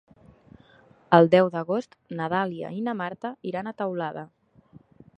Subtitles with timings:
[1.17, 4.29] El deu d'agost na Dàlia i na Marta iran a Teulada.